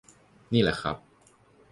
[0.53, 0.97] นี่แหละครับ